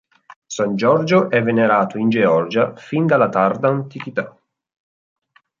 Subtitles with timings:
[0.47, 4.35] San Giorgio è venerato in Georgia fin dalla tarda antichità.